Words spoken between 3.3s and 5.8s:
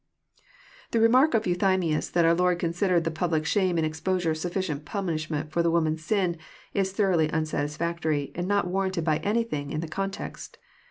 lie shame and exposure sufficient punishment for the